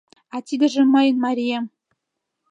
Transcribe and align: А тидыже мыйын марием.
А 0.35 0.37
тидыже 0.47 0.83
мыйын 0.93 1.17
марием. 1.23 1.65